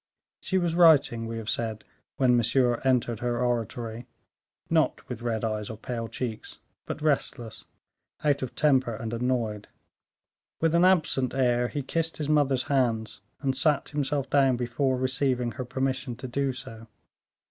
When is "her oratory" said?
3.19-4.07